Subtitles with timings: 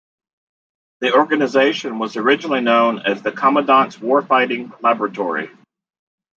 [1.01, 5.51] The organization was originally known as the Commandant's Warfighting Laboratory.